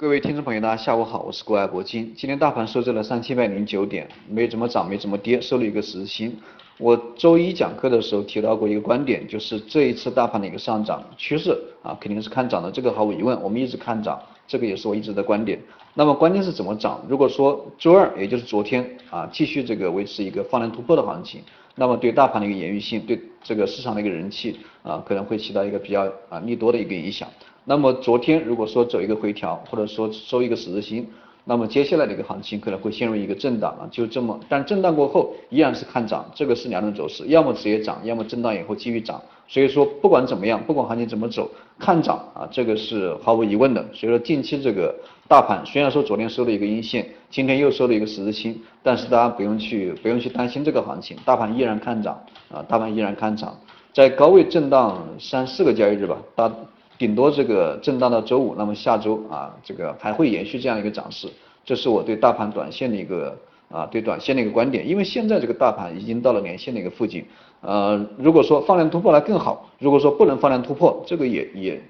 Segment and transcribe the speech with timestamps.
[0.00, 2.14] 各位听众朋友，大家下午好，我是国爱铂金。
[2.16, 6.32] 今天大盘收在了三千一百零九点，没怎么涨，没怎么跌，收了一个十字星。
[6.78, 11.50] 我周一讲课的时候提到过一个观点，就是这一次大盘的一个上涨趋势
[11.82, 15.60] 啊，肯定是看涨的，这个毫无疑问，我们一直看涨，这个也是我一直的观点。
[15.94, 17.04] 那么关键是怎么涨？
[17.08, 21.42] 如果说周二，也就是昨天啊，继续这个维持一个放量突破的行情，
[21.74, 27.28] 那么对大盘的一个延续性，对这个市场的一个人气啊，可能会起到一个比较啊利多的一个影响。
[27.68, 31.06] 那么昨天如果说走一个回调，或者说收一个十字星，
[31.44, 39.20] 那么接下来的一个行情可能会陷入一个震荡啊，就这么，但震荡过后依然是看涨，这个是两种走势，要么直接涨，要么震荡以后继续涨。
[39.46, 43.84] 所以说不管怎么样，不管行情怎么走，看涨啊，这个是毫无疑问的。
[43.92, 44.94] 所以说近期这个
[45.28, 52.18] 大盘虽然说昨天收了一个阴线，今天又收了一个十字星，但是大家不用去不用去担心这个行情，大盘依然看涨
[52.50, 53.54] 啊，大盘依然看涨，
[53.92, 56.50] 在高位震荡三四个交易日吧，大。
[56.98, 61.28] 顶多这个震荡到周五，那么下周啊，这个还会延续这样一个涨势，
[61.64, 63.38] 这是我对大盘短线的一个
[63.70, 64.86] 啊，对短线的一个观点。
[64.86, 67.24] 因为现在这个大盘已经到了年线的一个附近，
[67.60, 71.80] 呃，如果说放量突破来更好，如果说不能放量突破，这个也也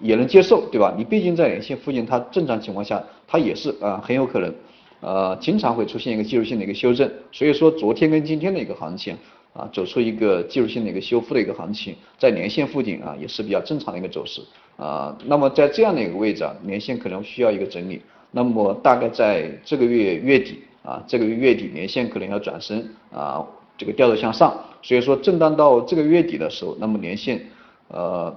[0.00, 0.94] 也能接受，对吧？
[0.98, 4.54] 你毕竟在年线附近，它正常情况下它也是啊，很有可能
[5.00, 7.10] 呃经常会出现一个技术性的一个修正。
[7.32, 9.16] 所以说昨天跟今天的一个行情。
[9.58, 14.40] 啊，走出一个技术性的一个修复的一个行情，在年线附近啊，也是比较正常的一个走势
[14.76, 15.18] 啊。
[15.24, 18.00] 那么在这样的一个位置啊，年线可能需要一个整理。
[18.30, 23.44] 那么大概在这个月月底啊，这个月月底年线可能要转身啊，
[23.76, 24.56] 这个调头向上。
[24.80, 27.44] 所以说震荡到这个月底的时候，那么年线
[27.88, 28.32] 呃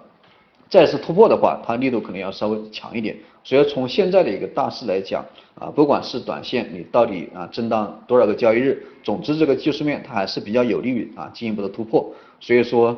[0.72, 3.14] 再次突破的话，它力度可能要稍微强一点。
[3.44, 5.26] 所以从现在的一个大势来讲
[5.60, 12.10] 啊，不管是短线你到底啊震荡多少个交易日，总之这个技术面它还是比较有利于啊进一步的突破。
[12.40, 12.98] 所以说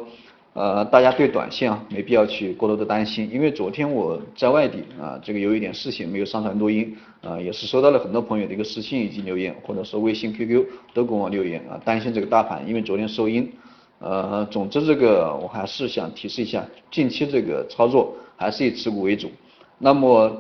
[0.54, 13.52] 呃大家对短线啊没必要去过多的担心，因为昨天我在外地啊这个有一点事情没有上传录音啊，也是收到了很多朋友的一个私信以及留言，或者说微信 QQ 都给我留言啊担心这个大盘，因为昨天收阴。
[14.00, 19.31] 呃总之这个我还是想提示一下，近期这个操作还是以持股为主。
[19.78, 20.31] 那么，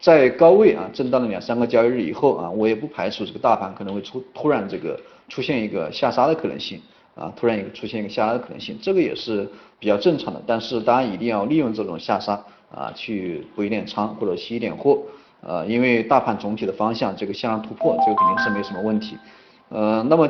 [0.00, 4.98] 在高位啊震荡了两三个交易日以后啊，我也不排除这个大盘可能会出突然这个
[5.28, 6.80] 出现一个下杀的可能性
[7.14, 9.48] 啊，突然一个出现一个下杀的可能性，这个也是
[9.78, 10.40] 比较正常的。
[10.46, 15.02] 但是大家一定要利用这种下杀啊去补一点仓或者吸一点货
[15.46, 19.18] 啊，因为大盘总体的方向这个向上突破，这个肯定是没什么问题。
[19.68, 20.28] 呃，那么。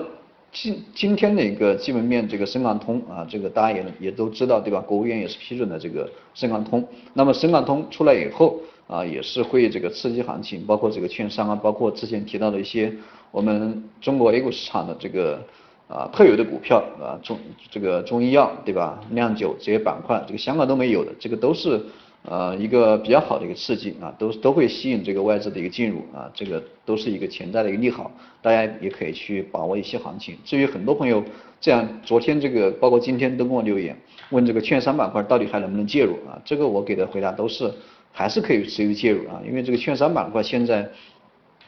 [0.53, 4.81] 今今天的一个基本面，这个深港通啊，这个大家也也都知道，对吧？
[4.81, 6.87] 国务院也是批准了这个深港通。
[7.15, 12.93] 那么深港通出来以后啊，也是会这个刺激行情，包括这个券商啊，包括之前提到的一些
[13.31, 15.41] 我们中国 A 股市场的这个
[15.89, 17.39] 啊特有的股票啊，中
[17.71, 19.01] 这个中医药对吧？
[19.09, 21.81] 酿酒这些板块，这个香港都没有的，这个都是。
[22.25, 30.37] 呃，一个比较好的一个刺激啊，都都会吸引这个外资的一个进入啊，这个都是一个潜在的一个利好，大家也可以去把握一些行情。
[30.45, 31.21] 至于很多朋友
[31.61, 33.97] 这样，昨天这个包括今天都跟我留言，
[34.31, 36.41] 问这个券商板块到底还能不能介入啊？
[36.45, 37.69] 这个我给的回答都是
[38.13, 40.89] 还是可以持续介入啊，因为这个券商板块现在，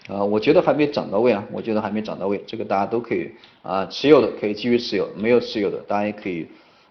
[0.07, 3.29] 呃，我觉得还没涨到位啊，我觉得还没涨到位，这个大家都可以
[3.63, 6.47] 啊持有的可以继续持有，没有持有的大家也可以。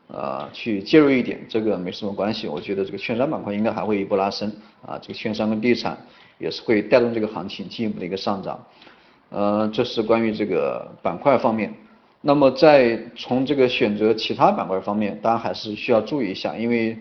[0.08, 2.47] 呃，去介入一点，这个没什么关系。
[2.47, 4.52] 我觉得这个券商板块应该还会一波拉升
[4.86, 5.97] 啊，这个券商跟地产
[6.38, 8.64] 也是会带动这个行情进一步的一个上涨。
[9.30, 11.74] 呃，这是关于这个板块方面。
[12.22, 16.96] 那么在从这个选择其他板块方面，大家还是需要注意一下，因为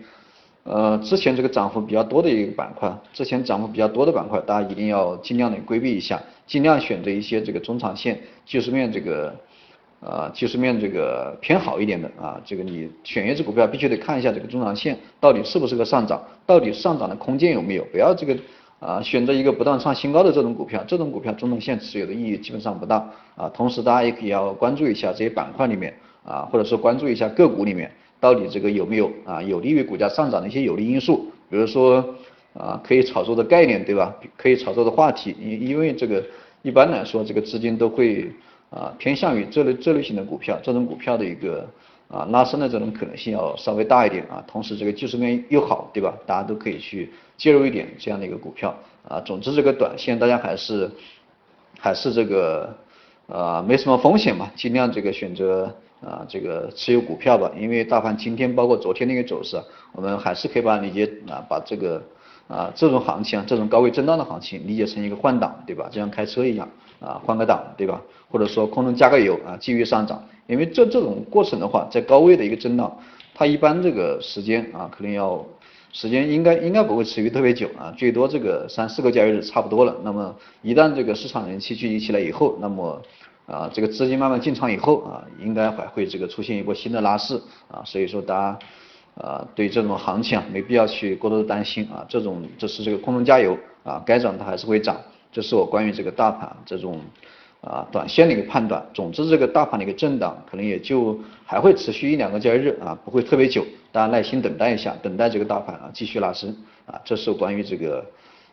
[0.63, 9.35] 呃之前这个涨幅比较多的一个板块，之前涨幅比较多的板块，大家一定要尽量的规避一下，尽量选择一些这个中长线技术面这个。
[10.05, 18.37] 啊，技术面这个偏好一点的啊，这个你选一只股票必须得看一下这个中长线到底是不是个上涨，到底上涨的空间有没有，不要这个
[18.81, 22.97] 啊选择一个不断创新高的这种股票，这种股票中长线持有的意义基本上不大
[23.37, 23.47] 啊。
[23.53, 25.93] 同时大家也可以要关注一下这些板块里面
[26.25, 27.89] 啊，或者说关注一下个股里面
[28.19, 32.03] 到底这个有没有啊有利于股价上涨的一些有利因素，比如说
[32.53, 34.13] 啊可以炒作的概念对吧？
[34.35, 36.21] 可以炒作的话题，因因为这个
[36.61, 38.29] 一般来说这个资金都会。
[38.73, 41.63] 啊，偏向于这类这类型的股票，这种股票的一个
[42.07, 46.11] 啊拉升的这种可能性要稍微大一点啊，同时这个技术面又好，对吧？
[46.25, 48.75] 大家都可以去介入一点这样的一个股票
[49.07, 49.21] 啊。
[49.21, 50.89] 总之这个短线大家还是
[51.77, 52.75] 还是这个
[53.27, 55.71] 呃没什么风险嘛，尽量这个选择
[56.01, 59.61] 啊这个持有股票吧，因为大盘今天包括昨天那个走势，
[59.91, 62.01] 我们还是可以把理解啊把这个。
[62.47, 65.87] 啊，这种行情啊，这种高位震荡的行情，理解成一个换挡，对吧？
[65.89, 66.69] 就像开车一样，
[66.99, 68.01] 啊，换个挡，对吧？
[68.29, 70.23] 或者说空中加个油啊，继续上涨。
[70.47, 72.99] 因为这这种过程的话，在高位的一个震荡，
[73.33, 75.43] 它一般这个时间啊，可能要
[75.93, 79.95] 时间应该应该不会持续特别久啊，最多这个三四个交易日差不多了。
[80.03, 83.01] 那么一旦这个市场人气聚集起来以后，那么
[83.45, 88.59] 啊这个资金慢慢进场以后啊，应该还会这个出现一波新的拉势啊，所以说大家
[89.15, 94.97] 啊对这种行情啊没必要去过多的担心啊，这种这是这个空中加油啊，该涨它还是会涨，
[95.31, 96.99] 这是我关于这个大盘这种。
[97.65, 106.53] 啊，短线的一个判断，总之这个大盘的一个震荡可能也就还会持续一两个交易日啊，不会特别久，大家耐心等待一下，等待这个大盘啊继续拉升
[106.85, 108.05] 啊，这是关于这个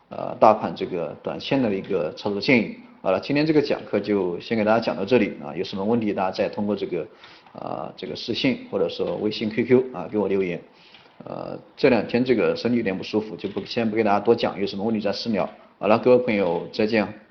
[0.07, 2.77] 呃大盘这个短线的一个操作建议。
[3.03, 7.07] 好了，今天这个讲课就先给大家讲到这里啊，有什么问题大家再通过这个
[7.51, 10.61] 啊这个私信或者说微信 QQ 啊给我留言。
[11.25, 15.49] 呃，这两天这个身体有点不舒服，就不先不给大家多讲，有什么问题再私聊。
[15.79, 17.30] 好了，各位朋友再见。